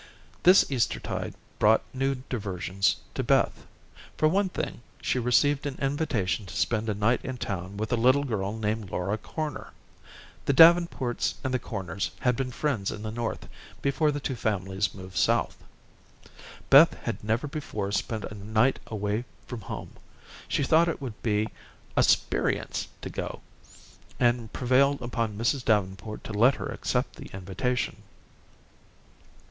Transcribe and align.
This 0.41 0.65
Eastertide 0.71 1.35
brought 1.59 1.83
new 1.93 2.23
diversions 2.27 2.95
to 3.13 3.21
Beth. 3.21 3.67
For 4.17 4.27
one 4.27 4.49
thing, 4.49 4.81
she 4.99 5.19
received 5.19 5.67
an 5.67 5.77
invitation 5.79 6.47
to 6.47 6.55
spend 6.55 6.89
a 6.89 6.95
night 6.95 7.23
in 7.23 7.37
town 7.37 7.77
with 7.77 7.93
a 7.93 7.95
little 7.95 8.23
girl 8.23 8.51
named 8.57 8.89
Laura 8.89 9.15
Corner. 9.19 9.73
The 10.45 10.53
Davenports 10.53 11.35
and 11.43 11.53
the 11.53 11.59
Corners 11.59 12.09
had 12.21 12.35
been 12.35 12.49
friends 12.51 12.89
in 12.91 13.03
the 13.03 13.11
North 13.11 13.47
before 13.83 14.09
the 14.11 14.19
two 14.19 14.33
families 14.35 14.95
moved 14.95 15.17
South. 15.17 15.57
Beth 16.71 16.95
had 17.03 17.23
never 17.23 17.45
before 17.45 17.91
spent 17.91 18.23
a 18.25 18.33
night 18.33 18.79
away 18.87 19.23
from 19.45 19.61
home. 19.61 19.91
She 20.47 20.63
thought 20.63 20.87
it 20.89 20.99
would 20.99 21.21
be 21.21 21.47
a 21.95 22.01
"sperience" 22.01 22.87
to 23.01 23.11
go, 23.11 23.41
and 24.19 24.51
prevailed 24.51 25.03
upon 25.03 25.37
Mrs. 25.37 25.63
Davenport 25.63 26.23
to 26.23 26.33
let 26.33 26.55
her 26.55 26.69
accept 26.69 27.17
the 27.17 27.29
invitation. 27.33 27.97